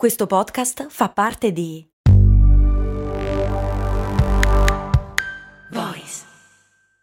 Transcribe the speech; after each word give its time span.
Questo 0.00 0.26
podcast 0.26 0.86
fa 0.88 1.10
parte 1.10 1.52
di 1.52 1.86
Voice 5.72 6.22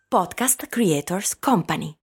Podcast 0.08 0.66
Creators 0.66 1.38
Company. 1.38 1.94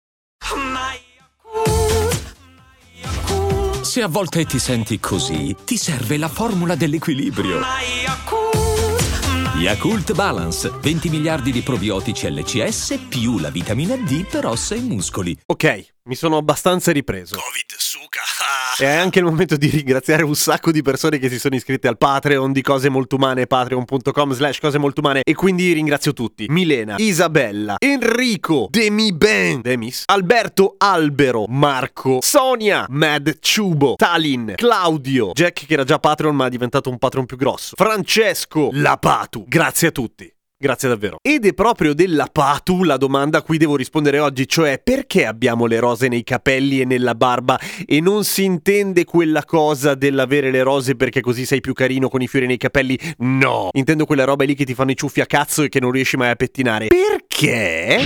Se 3.83 4.03
a 4.03 4.07
volte 4.07 4.45
ti 4.45 4.61
senti 4.61 5.01
così, 5.01 5.57
ti 5.65 5.77
serve 5.77 6.17
la 6.17 6.29
formula 6.29 6.77
dell'equilibrio. 6.77 7.59
Yakult 9.57 10.13
Balance, 10.13 10.71
20 10.81 11.09
miliardi 11.09 11.51
di 11.51 11.63
probiotici 11.63 12.31
LCS 12.31 13.07
più 13.09 13.41
la 13.41 13.51
vitamina 13.51 13.97
D 13.97 14.29
per 14.29 14.47
ossa 14.47 14.77
e 14.77 14.81
muscoli. 14.81 15.37
Ok, 15.47 15.95
mi 16.05 16.15
sono 16.15 16.37
abbastanza 16.37 16.93
ripreso. 16.93 17.35
Covid 17.35 17.75
suca. 17.77 18.34
E 18.77 18.87
è 18.87 18.97
anche 18.97 19.21
il 19.21 19.25
momento 19.25 19.57
di 19.57 19.69
ringraziare 19.69 20.25
un 20.25 20.35
sacco 20.35 20.73
di 20.73 20.83
persone 20.83 21.19
che 21.19 21.29
si 21.29 21.39
sono 21.39 21.55
iscritte 21.55 21.87
al 21.87 21.97
Patreon 21.97 22.51
di 22.51 22.61
Cose 22.61 22.89
Molto 22.89 23.15
Umane, 23.15 23.47
patreon.com 23.47 24.33
slash 24.33 24.59
Cose 24.59 24.79
Molto 24.79 25.01
Umane. 25.01 25.21
E 25.23 25.35
quindi 25.35 25.73
ringrazio 25.73 26.13
tutti. 26.13 26.47
Milena, 26.49 26.97
Isabella, 26.99 27.77
Enrico, 27.79 28.67
Demi 28.71 29.13
Ben, 29.13 29.61
Demis, 29.61 30.03
Alberto 30.07 30.75
Albero, 30.77 31.45
Marco, 31.47 32.19
Sonia, 32.21 32.87
Mad 32.89 33.39
Ciubo, 33.39 33.95
Talin, 33.95 34.55
Claudio, 34.57 35.31
Jack 35.31 35.67
che 35.67 35.73
era 35.73 35.85
già 35.85 36.01
Patreon 36.01 36.35
ma 36.35 36.47
è 36.47 36.51
diventato 36.51 36.91
un 36.91 36.99
Patreon 36.99 37.27
più 37.27 37.37
grosso, 37.37 37.77
Francesco, 37.77 38.71
Lapatu. 38.73 39.45
Grazie 39.47 39.89
a 39.89 39.91
tutti. 39.93 40.34
Grazie 40.65 40.89
davvero. 40.89 41.19
Ed 41.21 41.45
è 41.45 41.53
proprio 41.53 41.93
della 41.93 42.27
Patu 42.33 42.85
la 42.85 42.97
domanda 42.97 43.37
a 43.37 43.43
cui 43.43 43.59
devo 43.59 43.77
rispondere 43.77 44.19
oggi, 44.19 44.49
cioè 44.49 44.81
perché 44.83 45.27
abbiamo 45.27 45.67
le 45.67 45.79
rose 45.79 46.09
nei 46.09 46.25
capelli 46.25 46.81
e 46.81 46.87
nella 46.87 47.15
barba 47.15 47.61
e 47.85 48.01
non 48.01 48.25
si 48.25 48.45
intende 48.45 49.05
quella 49.05 49.45
cosa 49.45 49.95
dell'avere 49.95 50.51
le 50.51 50.63
rose 50.63 50.97
perché 50.97 51.21
così 51.21 51.45
sei 51.45 51.61
più 51.61 51.75
carino 51.75 52.09
con 52.09 52.23
i 52.23 52.29
fiori 52.29 52.47
nei 52.47 52.57
capelli? 52.57 52.99
No, 53.19 53.69
intendo 53.73 54.07
quella 54.07 54.25
roba 54.25 54.45
lì 54.45 54.55
che 54.55 54.65
ti 54.65 54.73
fanno 54.73 54.93
i 54.93 54.97
ciuffi 54.97 55.21
a 55.21 55.27
cazzo 55.27 55.65
e 55.65 55.69
che 55.69 55.81
non 55.81 55.91
riesci 55.91 56.17
mai 56.17 56.31
a 56.31 56.35
pettinare. 56.35 56.87
Perché? 56.87 58.01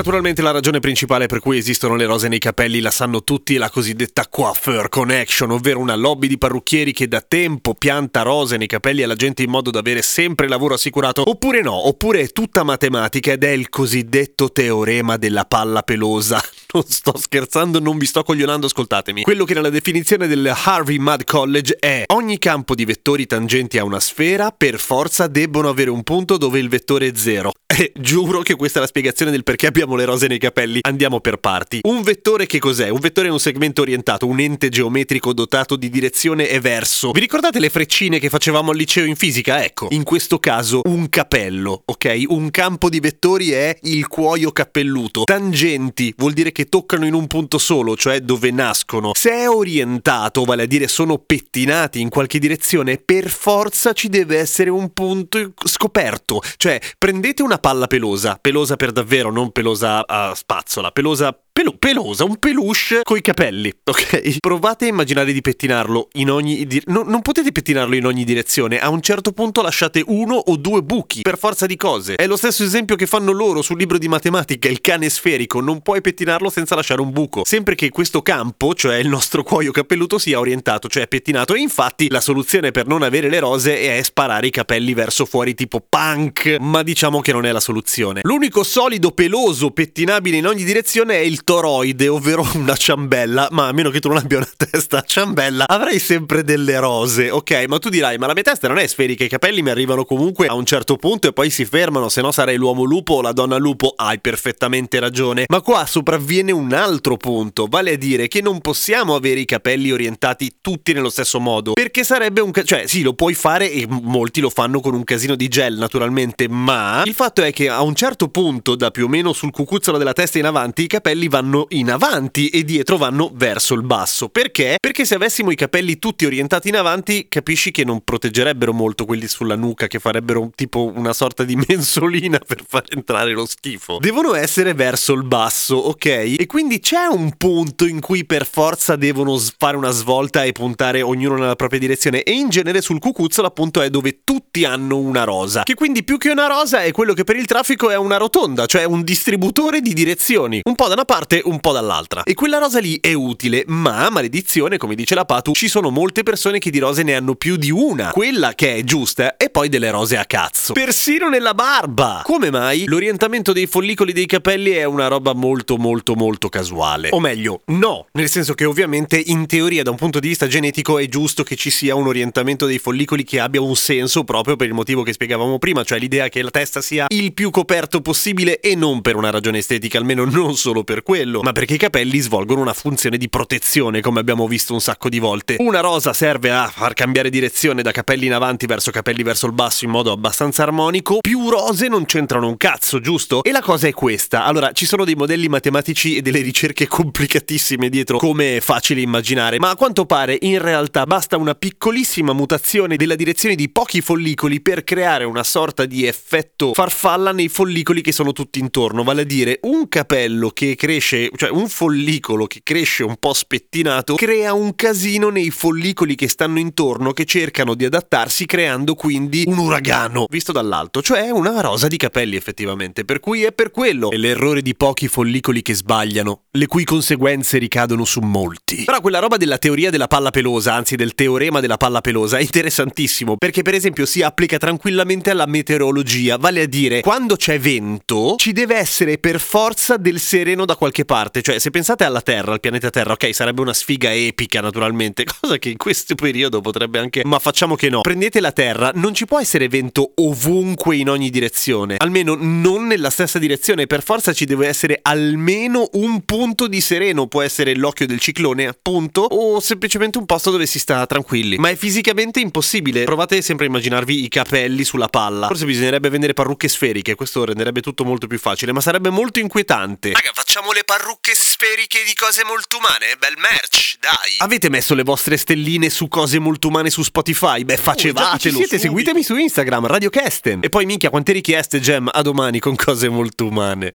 Naturalmente 0.00 0.40
la 0.40 0.50
ragione 0.50 0.80
principale 0.80 1.26
per 1.26 1.40
cui 1.40 1.58
esistono 1.58 1.94
le 1.94 2.06
rose 2.06 2.28
nei 2.28 2.38
capelli 2.38 2.80
la 2.80 2.90
sanno 2.90 3.22
tutti, 3.22 3.56
è 3.56 3.58
la 3.58 3.68
cosiddetta 3.68 4.28
coiffeur 4.30 4.88
connection, 4.88 5.50
ovvero 5.50 5.78
una 5.78 5.94
lobby 5.94 6.26
di 6.26 6.38
parrucchieri 6.38 6.94
che 6.94 7.06
da 7.06 7.20
tempo 7.20 7.74
pianta 7.74 8.22
rose 8.22 8.56
nei 8.56 8.66
capelli 8.66 9.02
alla 9.02 9.14
gente 9.14 9.42
in 9.42 9.50
modo 9.50 9.70
da 9.70 9.80
avere 9.80 10.00
sempre 10.00 10.48
lavoro 10.48 10.72
assicurato, 10.72 11.28
oppure 11.28 11.60
no, 11.60 11.86
oppure 11.86 12.20
è 12.20 12.28
tutta 12.28 12.62
matematica 12.62 13.32
ed 13.32 13.44
è 13.44 13.50
il 13.50 13.68
cosiddetto 13.68 14.50
teorema 14.50 15.18
della 15.18 15.44
palla 15.44 15.82
pelosa. 15.82 16.42
Non 16.72 16.84
sto 16.86 17.16
scherzando, 17.16 17.80
non 17.80 17.98
vi 17.98 18.06
sto 18.06 18.22
coglionando, 18.22 18.66
ascoltatemi. 18.66 19.22
Quello 19.22 19.44
che 19.44 19.54
nella 19.54 19.70
definizione 19.70 20.28
del 20.28 20.52
Harvey 20.64 20.98
Mudd 20.98 21.22
College 21.24 21.76
è 21.80 22.04
ogni 22.08 22.38
campo 22.38 22.76
di 22.76 22.84
vettori 22.84 23.26
tangenti 23.26 23.78
a 23.78 23.84
una 23.84 23.98
sfera 23.98 24.52
per 24.52 24.78
forza 24.78 25.26
debbono 25.26 25.68
avere 25.68 25.90
un 25.90 26.04
punto 26.04 26.36
dove 26.36 26.60
il 26.60 26.68
vettore 26.68 27.08
è 27.08 27.12
zero. 27.14 27.50
E 27.80 27.92
giuro 27.98 28.42
che 28.42 28.56
questa 28.56 28.78
è 28.78 28.82
la 28.82 28.88
spiegazione 28.88 29.30
del 29.30 29.42
perché 29.42 29.66
abbiamo 29.66 29.94
le 29.94 30.04
rose 30.04 30.26
nei 30.26 30.38
capelli. 30.38 30.80
Andiamo 30.82 31.20
per 31.20 31.38
parti. 31.38 31.78
Un 31.84 32.02
vettore 32.02 32.44
che 32.44 32.58
cos'è? 32.58 32.88
Un 32.88 32.98
vettore 32.98 33.28
è 33.28 33.30
un 33.30 33.38
segmento 33.38 33.80
orientato, 33.80 34.26
un 34.26 34.38
ente 34.38 34.68
geometrico 34.68 35.32
dotato 35.32 35.76
di 35.76 35.88
direzione 35.88 36.50
e 36.50 36.60
verso. 36.60 37.12
Vi 37.12 37.20
ricordate 37.20 37.58
le 37.58 37.70
freccine 37.70 38.18
che 38.18 38.28
facevamo 38.28 38.72
al 38.72 38.76
liceo 38.76 39.06
in 39.06 39.16
fisica? 39.16 39.64
Ecco, 39.64 39.86
in 39.92 40.02
questo 40.02 40.38
caso 40.38 40.82
un 40.84 41.08
capello, 41.08 41.82
ok? 41.86 42.24
Un 42.26 42.50
campo 42.50 42.90
di 42.90 43.00
vettori 43.00 43.52
è 43.52 43.74
il 43.82 44.08
cuoio 44.08 44.50
cappelluto. 44.52 45.24
Tangenti 45.24 46.12
vuol 46.18 46.32
dire 46.32 46.52
che 46.52 46.59
toccano 46.68 47.06
in 47.06 47.14
un 47.14 47.26
punto 47.26 47.58
solo, 47.58 47.96
cioè 47.96 48.20
dove 48.20 48.50
nascono. 48.50 49.12
Se 49.14 49.30
è 49.30 49.48
orientato, 49.48 50.44
vale 50.44 50.64
a 50.64 50.66
dire 50.66 50.88
sono 50.88 51.18
pettinati 51.18 52.00
in 52.00 52.08
qualche 52.08 52.38
direzione, 52.38 52.96
per 52.98 53.28
forza 53.28 53.92
ci 53.92 54.08
deve 54.08 54.38
essere 54.38 54.70
un 54.70 54.92
punto 54.92 55.52
scoperto. 55.64 56.40
Cioè, 56.56 56.80
prendete 56.98 57.42
una 57.42 57.58
palla 57.58 57.86
pelosa, 57.86 58.38
pelosa 58.40 58.76
per 58.76 58.92
davvero, 58.92 59.30
non 59.30 59.52
pelosa 59.52 60.06
a 60.06 60.34
spazzola, 60.34 60.90
pelosa 60.90 61.36
pelu- 61.60 61.78
pelosa, 61.78 62.24
un 62.24 62.36
peluche 62.36 63.00
coi 63.02 63.20
capelli, 63.20 63.72
ok? 63.84 64.38
Provate 64.40 64.86
a 64.86 64.88
immaginare 64.88 65.32
di 65.32 65.40
pettinarlo 65.40 66.08
in 66.14 66.30
ogni 66.30 66.66
di- 66.66 66.82
no, 66.86 67.02
non 67.02 67.22
potete 67.22 67.52
pettinarlo 67.52 67.94
in 67.94 68.06
ogni 68.06 68.24
direzione, 68.24 68.78
a 68.78 68.88
un 68.88 69.00
certo 69.00 69.32
punto 69.32 69.60
lasciate 69.60 70.02
uno 70.06 70.36
o 70.36 70.56
due 70.56 70.82
buchi, 70.82 71.22
per 71.22 71.38
forza 71.38 71.66
di 71.66 71.76
cose. 71.76 72.14
È 72.14 72.26
lo 72.26 72.36
stesso 72.36 72.62
esempio 72.62 72.96
che 72.96 73.06
fanno 73.06 73.32
loro 73.32 73.62
sul 73.62 73.78
libro 73.78 73.98
di 73.98 74.08
matematica, 74.08 74.68
il 74.68 74.80
cane 74.80 75.08
sferico, 75.08 75.60
non 75.60 75.82
puoi 75.82 76.00
pettinarlo 76.00 76.50
senza 76.50 76.74
lasciare 76.74 77.00
un 77.00 77.10
buco. 77.10 77.42
Sempre 77.44 77.74
che 77.74 77.90
questo 77.90 78.22
campo, 78.22 78.74
cioè 78.74 78.96
il 78.96 79.08
nostro 79.08 79.42
cuoio 79.42 79.72
capelluto, 79.72 80.18
sia 80.18 80.38
orientato, 80.38 80.88
cioè 80.88 81.08
pettinato. 81.08 81.54
E 81.54 81.60
infatti 81.60 82.08
la 82.08 82.20
soluzione 82.20 82.70
per 82.70 82.86
non 82.86 83.02
avere 83.02 83.28
le 83.28 83.38
rose 83.38 83.80
è 83.80 84.02
sparare 84.02 84.46
i 84.46 84.50
capelli 84.50 84.94
verso 84.94 85.26
fuori 85.26 85.54
tipo 85.54 85.84
punk, 85.86 86.56
ma 86.60 86.82
diciamo 86.82 87.20
che 87.20 87.32
non 87.32 87.44
è 87.44 87.52
la 87.52 87.60
soluzione. 87.60 88.20
L'unico 88.22 88.62
solido 88.62 89.10
peloso 89.10 89.70
pettinabile 89.70 90.36
in 90.36 90.46
ogni 90.46 90.64
direzione 90.64 91.14
è 91.14 91.20
il 91.22 91.44
toroide, 91.50 92.06
ovvero 92.06 92.46
una 92.54 92.76
ciambella, 92.76 93.48
ma 93.50 93.66
a 93.66 93.72
meno 93.72 93.90
che 93.90 93.98
tu 93.98 94.06
non 94.06 94.18
abbia 94.18 94.36
una 94.36 94.48
testa 94.56 94.98
a 94.98 95.02
ciambella, 95.02 95.66
avrai 95.66 95.98
sempre 95.98 96.44
delle 96.44 96.78
rose, 96.78 97.28
ok? 97.28 97.64
Ma 97.66 97.80
tu 97.80 97.88
dirai, 97.88 98.18
ma 98.18 98.28
la 98.28 98.34
mia 98.34 98.44
testa 98.44 98.68
non 98.68 98.78
è 98.78 98.86
sferica, 98.86 99.24
i 99.24 99.28
capelli 99.28 99.60
mi 99.60 99.70
arrivano 99.70 100.04
comunque 100.04 100.46
a 100.46 100.54
un 100.54 100.64
certo 100.64 100.94
punto 100.94 101.26
e 101.26 101.32
poi 101.32 101.50
si 101.50 101.64
fermano, 101.64 102.08
se 102.08 102.20
no 102.20 102.30
sarei 102.30 102.54
l'uomo 102.54 102.84
lupo 102.84 103.14
o 103.14 103.20
la 103.20 103.32
donna 103.32 103.56
lupo. 103.56 103.94
Hai 103.96 104.20
perfettamente 104.20 105.00
ragione. 105.00 105.46
Ma 105.48 105.60
qua 105.60 105.86
sopravviene 105.86 106.52
un 106.52 106.72
altro 106.72 107.16
punto, 107.16 107.66
vale 107.68 107.94
a 107.94 107.96
dire 107.96 108.28
che 108.28 108.40
non 108.40 108.60
possiamo 108.60 109.16
avere 109.16 109.40
i 109.40 109.44
capelli 109.44 109.90
orientati 109.90 110.58
tutti 110.60 110.92
nello 110.92 111.10
stesso 111.10 111.40
modo, 111.40 111.72
perché 111.72 112.04
sarebbe 112.04 112.40
un... 112.40 112.52
Ca- 112.52 112.62
cioè 112.62 112.86
sì, 112.86 113.02
lo 113.02 113.14
puoi 113.14 113.34
fare 113.34 113.72
e 113.72 113.88
molti 113.88 114.40
lo 114.40 114.50
fanno 114.50 114.78
con 114.78 114.94
un 114.94 115.02
casino 115.02 115.34
di 115.34 115.48
gel 115.48 115.74
naturalmente, 115.74 116.48
ma 116.48 117.02
il 117.04 117.14
fatto 117.14 117.42
è 117.42 117.52
che 117.52 117.68
a 117.68 117.82
un 117.82 117.96
certo 117.96 118.28
punto, 118.28 118.76
da 118.76 118.92
più 118.92 119.06
o 119.06 119.08
meno 119.08 119.32
sul 119.32 119.50
cucuzzolo 119.50 119.98
della 119.98 120.12
testa 120.12 120.38
in 120.38 120.46
avanti, 120.46 120.84
i 120.84 120.86
capelli 120.86 121.28
vanno 121.30 121.66
in 121.70 121.90
avanti 121.90 122.48
e 122.48 122.64
dietro 122.64 122.98
vanno 122.98 123.30
verso 123.32 123.72
il 123.72 123.82
basso. 123.82 124.28
Perché? 124.28 124.76
Perché 124.78 125.06
se 125.06 125.14
avessimo 125.14 125.50
i 125.50 125.54
capelli 125.54 125.98
tutti 125.98 126.26
orientati 126.26 126.68
in 126.68 126.76
avanti, 126.76 127.26
capisci 127.28 127.70
che 127.70 127.84
non 127.84 128.02
proteggerebbero 128.02 128.74
molto 128.74 129.06
quelli 129.06 129.28
sulla 129.28 129.56
nuca, 129.56 129.86
che 129.86 129.98
farebbero 129.98 130.50
tipo 130.54 130.92
una 130.94 131.14
sorta 131.14 131.44
di 131.44 131.56
mensolina 131.68 132.38
per 132.38 132.62
far 132.66 132.84
entrare 132.88 133.32
lo 133.32 133.46
schifo. 133.46 133.98
Devono 134.00 134.34
essere 134.34 134.74
verso 134.74 135.14
il 135.14 135.22
basso, 135.22 135.76
ok? 135.76 136.06
E 136.38 136.46
quindi 136.46 136.80
c'è 136.80 137.06
un 137.06 137.36
punto 137.36 137.86
in 137.86 138.00
cui 138.00 138.26
per 138.26 138.44
forza 138.44 138.96
devono 138.96 139.38
fare 139.56 139.76
una 139.76 139.90
svolta 139.90 140.42
e 140.42 140.52
puntare 140.52 141.00
ognuno 141.00 141.36
nella 141.36 141.56
propria 141.56 141.78
direzione. 141.78 142.22
E 142.24 142.32
in 142.32 142.48
genere 142.48 142.82
sul 142.82 142.98
cucuzzolo 142.98 143.46
appunto 143.46 143.80
è 143.80 143.88
dove 143.88 144.20
tutti 144.24 144.64
hanno 144.64 144.98
una 144.98 145.24
rosa. 145.24 145.62
Che 145.62 145.74
quindi 145.74 146.02
più 146.02 146.18
che 146.18 146.30
una 146.30 146.48
rosa 146.48 146.82
è 146.82 146.90
quello 146.90 147.14
che 147.14 147.24
per 147.24 147.36
il 147.36 147.46
traffico 147.46 147.90
è 147.90 147.96
una 147.96 148.16
rotonda, 148.16 148.66
cioè 148.66 148.84
un 148.84 149.02
distributore 149.04 149.80
di 149.80 149.92
direzioni. 149.94 150.60
Un 150.64 150.74
po' 150.74 150.88
da 150.88 150.94
una 150.94 151.04
parte, 151.04 151.19
un 151.44 151.60
po' 151.60 151.72
dall'altra. 151.72 152.22
E 152.22 152.34
quella 152.34 152.58
rosa 152.58 152.78
lì 152.78 152.98
è 153.00 153.12
utile, 153.12 153.64
ma 153.66 154.08
maledizione, 154.10 154.76
come 154.76 154.94
dice 154.94 155.14
la 155.14 155.24
Patu, 155.24 155.52
ci 155.52 155.68
sono 155.68 155.90
molte 155.90 156.22
persone 156.22 156.58
che 156.58 156.70
di 156.70 156.78
rose 156.78 157.02
ne 157.02 157.14
hanno 157.14 157.34
più 157.34 157.56
di 157.56 157.70
una. 157.70 158.10
Quella 158.10 158.54
che 158.54 158.76
è 158.76 158.84
giusta 158.84 159.36
e 159.36 159.50
poi 159.50 159.68
delle 159.68 159.90
rose 159.90 160.16
a 160.16 160.24
cazzo. 160.24 160.72
Persino 160.72 161.28
nella 161.28 161.54
barba! 161.54 162.22
Come 162.24 162.50
mai? 162.50 162.86
L'orientamento 162.86 163.52
dei 163.52 163.66
follicoli 163.66 164.12
dei 164.12 164.26
capelli 164.26 164.70
è 164.70 164.84
una 164.84 165.08
roba 165.08 165.34
molto 165.34 165.76
molto 165.76 166.14
molto 166.14 166.48
casuale. 166.48 167.08
O 167.12 167.20
meglio, 167.20 167.62
no, 167.66 168.06
nel 168.12 168.28
senso 168.28 168.54
che 168.54 168.64
ovviamente 168.64 169.22
in 169.24 169.46
teoria 169.46 169.82
da 169.82 169.90
un 169.90 169.96
punto 169.96 170.20
di 170.20 170.28
vista 170.28 170.46
genetico 170.46 170.98
è 170.98 171.06
giusto 171.08 171.42
che 171.42 171.56
ci 171.56 171.70
sia 171.70 171.94
un 171.94 172.06
orientamento 172.06 172.66
dei 172.66 172.78
follicoli 172.78 173.24
che 173.24 173.40
abbia 173.40 173.60
un 173.60 173.76
senso 173.76 174.24
proprio 174.24 174.56
per 174.56 174.68
il 174.68 174.74
motivo 174.74 175.02
che 175.02 175.12
spiegavamo 175.12 175.58
prima, 175.58 175.84
cioè 175.84 175.98
l'idea 175.98 176.28
che 176.28 176.42
la 176.42 176.50
testa 176.50 176.80
sia 176.80 177.06
il 177.08 177.32
più 177.32 177.50
coperto 177.50 178.00
possibile 178.00 178.60
e 178.60 178.74
non 178.74 179.00
per 179.00 179.16
una 179.16 179.30
ragione 179.30 179.58
estetica, 179.58 179.98
almeno 179.98 180.24
non 180.24 180.56
solo 180.56 180.84
per 180.84 181.02
quello, 181.02 181.09
ma 181.42 181.50
perché 181.50 181.74
i 181.74 181.78
capelli 181.78 182.20
svolgono 182.20 182.60
una 182.60 182.72
funzione 182.72 183.18
di 183.18 183.28
protezione, 183.28 184.00
come 184.00 184.20
abbiamo 184.20 184.46
visto 184.46 184.74
un 184.74 184.80
sacco 184.80 185.08
di 185.08 185.18
volte. 185.18 185.56
Una 185.58 185.80
rosa 185.80 186.12
serve 186.12 186.52
a 186.52 186.68
far 186.72 186.94
cambiare 186.94 187.30
direzione 187.30 187.82
da 187.82 187.90
capelli 187.90 188.26
in 188.26 188.32
avanti 188.32 188.66
verso 188.66 188.92
capelli 188.92 189.24
verso 189.24 189.46
il 189.46 189.52
basso 189.52 189.84
in 189.84 189.90
modo 189.90 190.12
abbastanza 190.12 190.62
armonico. 190.62 191.18
Più 191.18 191.48
rose 191.50 191.88
non 191.88 192.04
c'entrano 192.04 192.46
un 192.46 192.56
cazzo, 192.56 193.00
giusto? 193.00 193.42
E 193.42 193.50
la 193.50 193.60
cosa 193.60 193.88
è 193.88 193.92
questa. 193.92 194.44
Allora, 194.44 194.70
ci 194.70 194.86
sono 194.86 195.04
dei 195.04 195.16
modelli 195.16 195.48
matematici 195.48 196.16
e 196.16 196.22
delle 196.22 196.42
ricerche 196.42 196.86
complicatissime 196.86 197.88
dietro, 197.88 198.18
come 198.18 198.58
è 198.58 198.60
facile 198.60 199.00
immaginare, 199.00 199.58
ma 199.58 199.70
a 199.70 199.76
quanto 199.76 200.06
pare 200.06 200.38
in 200.42 200.60
realtà 200.62 201.06
basta 201.06 201.36
una 201.36 201.56
piccolissima 201.56 202.32
mutazione 202.32 202.94
della 202.94 203.16
direzione 203.16 203.56
di 203.56 203.68
pochi 203.68 204.00
follicoli 204.00 204.60
per 204.60 204.84
creare 204.84 205.24
una 205.24 205.42
sorta 205.42 205.86
di 205.86 206.06
effetto 206.06 206.72
farfalla 206.72 207.32
nei 207.32 207.48
follicoli 207.48 208.00
che 208.00 208.12
sono 208.12 208.30
tutti 208.32 208.60
intorno, 208.60 209.02
vale 209.02 209.22
a 209.22 209.24
dire 209.24 209.58
un 209.62 209.88
capello 209.88 210.50
che 210.50 210.76
cresce, 210.76 210.98
cioè 211.00 211.50
un 211.50 211.68
follicolo 211.68 212.46
che 212.46 212.60
cresce 212.62 213.02
un 213.02 213.16
po' 213.18 213.32
spettinato, 213.32 214.14
crea 214.14 214.52
un 214.52 214.74
casino 214.74 215.30
nei 215.30 215.50
follicoli 215.50 216.14
che 216.14 216.28
stanno 216.28 216.58
intorno 216.58 217.12
che 217.12 217.24
cercano 217.24 217.74
di 217.74 217.84
adattarsi 217.84 218.46
creando 218.46 218.94
quindi 218.94 219.44
un 219.46 219.58
uragano, 219.58 220.26
visto 220.28 220.52
dall'alto, 220.52 221.02
cioè 221.02 221.30
una 221.30 221.60
rosa 221.60 221.88
di 221.88 221.96
capelli 221.96 222.36
effettivamente, 222.36 223.04
per 223.04 223.20
cui 223.20 223.44
è 223.44 223.52
per 223.52 223.70
quello 223.70 224.10
è 224.10 224.16
l'errore 224.16 224.62
di 224.62 224.74
pochi 224.74 225.08
follicoli 225.08 225.62
che 225.62 225.74
sbagliano, 225.74 226.42
le 226.52 226.66
cui 226.66 226.84
conseguenze 226.84 227.58
ricadono 227.58 228.04
su 228.04 228.20
molti. 228.20 228.84
Però 228.84 229.00
quella 229.00 229.18
roba 229.18 229.36
della 229.36 229.58
teoria 229.58 229.90
della 229.90 230.08
palla 230.08 230.30
pelosa, 230.30 230.74
anzi 230.74 230.96
del 230.96 231.14
teorema 231.14 231.60
della 231.60 231.76
palla 231.76 232.00
pelosa, 232.00 232.38
è 232.38 232.42
interessantissimo, 232.42 233.36
perché 233.36 233.62
per 233.62 233.74
esempio 233.74 234.06
si 234.06 234.22
applica 234.22 234.58
tranquillamente 234.58 235.30
alla 235.30 235.46
meteorologia, 235.46 236.36
vale 236.36 236.62
a 236.62 236.66
dire 236.66 237.00
quando 237.00 237.36
c'è 237.36 237.58
vento 237.58 238.34
ci 238.36 238.52
deve 238.52 238.76
essere 238.76 239.18
per 239.18 239.40
forza 239.40 239.96
del 239.96 240.18
sereno 240.18 240.64
da 240.64 240.76
qualche 240.76 240.89
parte, 241.04 241.42
cioè 241.42 241.58
se 241.58 241.70
pensate 241.70 242.04
alla 242.04 242.20
Terra, 242.20 242.52
al 242.52 242.60
pianeta 242.60 242.90
Terra, 242.90 243.12
ok, 243.12 243.34
sarebbe 243.34 243.60
una 243.60 243.72
sfiga 243.72 244.12
epica 244.12 244.60
naturalmente, 244.60 245.24
cosa 245.40 245.58
che 245.58 245.70
in 245.70 245.76
questo 245.76 246.14
periodo 246.14 246.60
potrebbe 246.60 246.98
anche, 246.98 247.22
ma 247.24 247.38
facciamo 247.38 247.76
che 247.76 247.88
no. 247.88 248.00
Prendete 248.00 248.40
la 248.40 248.52
Terra, 248.52 248.90
non 248.94 249.14
ci 249.14 249.24
può 249.26 249.40
essere 249.40 249.68
vento 249.68 250.12
ovunque 250.16 250.96
in 250.96 251.08
ogni 251.08 251.30
direzione, 251.30 251.96
almeno 251.98 252.36
non 252.38 252.86
nella 252.86 253.10
stessa 253.10 253.38
direzione, 253.38 253.86
per 253.86 254.02
forza 254.02 254.32
ci 254.32 254.44
deve 254.44 254.66
essere 254.66 254.98
almeno 255.02 255.88
un 255.92 256.24
punto 256.24 256.66
di 256.66 256.80
sereno, 256.80 257.26
può 257.26 257.42
essere 257.42 257.74
l'occhio 257.74 258.06
del 258.06 258.20
ciclone, 258.20 258.66
appunto, 258.66 259.22
o 259.22 259.60
semplicemente 259.60 260.18
un 260.18 260.26
posto 260.26 260.50
dove 260.50 260.66
si 260.66 260.78
sta 260.78 261.06
tranquilli. 261.06 261.56
Ma 261.56 261.70
è 261.70 261.76
fisicamente 261.76 262.40
impossibile. 262.40 263.04
Provate 263.04 263.42
sempre 263.42 263.66
a 263.66 263.68
immaginarvi 263.68 264.24
i 264.24 264.28
capelli 264.28 264.84
sulla 264.84 265.08
palla. 265.08 265.46
Forse 265.46 265.64
bisognerebbe 265.64 266.08
vendere 266.08 266.34
parrucche 266.34 266.68
sferiche, 266.68 267.14
questo 267.14 267.44
renderebbe 267.44 267.80
tutto 267.80 268.04
molto 268.04 268.26
più 268.26 268.38
facile, 268.38 268.72
ma 268.72 268.80
sarebbe 268.80 269.10
molto 269.10 269.38
inquietante. 269.38 270.12
Raga, 270.12 270.30
facciamo 270.32 270.72
le 270.72 270.79
parrucche 270.84 271.34
sferiche 271.34 272.02
di 272.04 272.14
cose 272.14 272.44
molto 272.44 272.78
umane, 272.78 273.16
bel 273.18 273.34
merch, 273.36 273.96
dai. 273.98 274.36
Avete 274.38 274.68
messo 274.68 274.94
le 274.94 275.02
vostre 275.02 275.36
stelline 275.36 275.90
su 275.90 276.08
cose 276.08 276.38
molto 276.38 276.68
umane 276.68 276.90
su 276.90 277.02
Spotify? 277.02 277.64
Beh, 277.64 277.76
facevatelo. 277.76 278.38
Ci 278.38 278.50
siete, 278.50 278.78
seguitemi 278.78 279.22
su 279.22 279.36
Instagram, 279.36 279.86
Radio 279.86 280.10
Kesten. 280.10 280.60
E 280.62 280.68
poi 280.68 280.86
minchia, 280.86 281.10
quante 281.10 281.32
richieste, 281.32 281.80
Gem, 281.80 282.08
a 282.10 282.22
domani 282.22 282.58
con 282.58 282.74
cose 282.74 283.08
molto 283.08 283.46
umane. 283.46 283.94